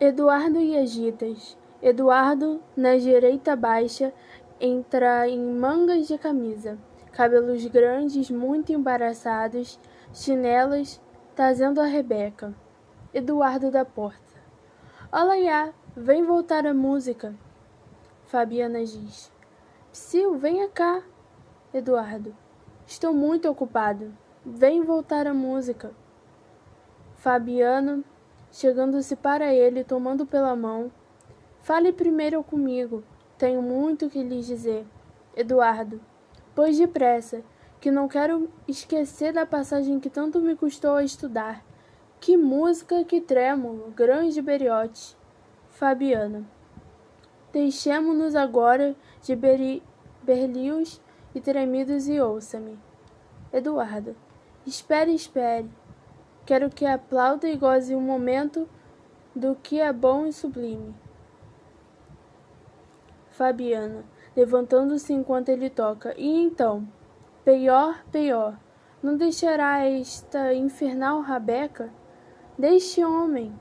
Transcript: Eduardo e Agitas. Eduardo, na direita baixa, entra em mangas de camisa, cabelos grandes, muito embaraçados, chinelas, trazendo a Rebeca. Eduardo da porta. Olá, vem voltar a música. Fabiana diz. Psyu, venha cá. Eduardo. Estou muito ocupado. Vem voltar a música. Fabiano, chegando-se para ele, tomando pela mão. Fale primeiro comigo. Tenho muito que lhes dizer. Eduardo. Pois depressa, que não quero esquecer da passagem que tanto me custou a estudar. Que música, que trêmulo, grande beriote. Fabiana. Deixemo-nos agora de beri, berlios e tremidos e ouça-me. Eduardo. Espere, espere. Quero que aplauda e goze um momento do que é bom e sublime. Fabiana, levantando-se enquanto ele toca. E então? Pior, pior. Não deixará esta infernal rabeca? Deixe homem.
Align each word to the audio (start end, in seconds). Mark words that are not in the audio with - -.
Eduardo 0.00 0.58
e 0.58 0.76
Agitas. 0.76 1.56
Eduardo, 1.80 2.60
na 2.76 2.96
direita 2.96 3.54
baixa, 3.54 4.12
entra 4.60 5.28
em 5.28 5.40
mangas 5.40 6.08
de 6.08 6.18
camisa, 6.18 6.76
cabelos 7.12 7.64
grandes, 7.66 8.28
muito 8.28 8.72
embaraçados, 8.72 9.78
chinelas, 10.12 11.00
trazendo 11.36 11.80
a 11.80 11.86
Rebeca. 11.86 12.52
Eduardo 13.12 13.70
da 13.70 13.84
porta. 13.84 14.18
Olá, 15.12 15.72
vem 15.96 16.24
voltar 16.24 16.66
a 16.66 16.74
música. 16.74 17.32
Fabiana 18.24 18.84
diz. 18.84 19.30
Psyu, 19.92 20.34
venha 20.36 20.68
cá. 20.68 21.04
Eduardo. 21.72 22.34
Estou 22.84 23.14
muito 23.14 23.48
ocupado. 23.48 24.12
Vem 24.44 24.82
voltar 24.82 25.28
a 25.28 25.34
música. 25.34 25.92
Fabiano, 27.14 28.04
chegando-se 28.54 29.16
para 29.16 29.52
ele, 29.52 29.82
tomando 29.82 30.24
pela 30.24 30.54
mão. 30.54 30.90
Fale 31.60 31.92
primeiro 31.92 32.42
comigo. 32.44 33.02
Tenho 33.36 33.60
muito 33.60 34.08
que 34.08 34.22
lhes 34.22 34.46
dizer. 34.46 34.86
Eduardo. 35.36 36.00
Pois 36.54 36.78
depressa, 36.78 37.42
que 37.80 37.90
não 37.90 38.06
quero 38.06 38.48
esquecer 38.68 39.32
da 39.32 39.44
passagem 39.44 39.98
que 39.98 40.08
tanto 40.08 40.40
me 40.40 40.54
custou 40.54 40.94
a 40.94 41.02
estudar. 41.02 41.64
Que 42.20 42.36
música, 42.36 43.02
que 43.02 43.20
trêmulo, 43.20 43.90
grande 43.90 44.40
beriote. 44.40 45.16
Fabiana. 45.68 46.44
Deixemo-nos 47.52 48.36
agora 48.36 48.94
de 49.20 49.34
beri, 49.34 49.82
berlios 50.22 51.00
e 51.34 51.40
tremidos 51.40 52.06
e 52.06 52.20
ouça-me. 52.20 52.78
Eduardo. 53.52 54.14
Espere, 54.64 55.12
espere. 55.12 55.68
Quero 56.46 56.68
que 56.68 56.84
aplauda 56.84 57.48
e 57.48 57.56
goze 57.56 57.94
um 57.94 58.00
momento 58.00 58.68
do 59.34 59.54
que 59.54 59.80
é 59.80 59.92
bom 59.92 60.26
e 60.26 60.32
sublime. 60.32 60.94
Fabiana, 63.30 64.04
levantando-se 64.36 65.12
enquanto 65.12 65.48
ele 65.48 65.70
toca. 65.70 66.14
E 66.16 66.28
então? 66.28 66.86
Pior, 67.44 68.04
pior. 68.12 68.58
Não 69.02 69.16
deixará 69.16 69.84
esta 69.86 70.54
infernal 70.54 71.20
rabeca? 71.20 71.90
Deixe 72.58 73.04
homem. 73.04 73.58